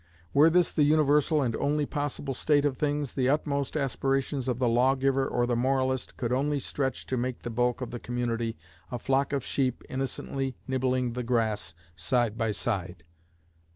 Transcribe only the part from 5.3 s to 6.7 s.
the moralist could only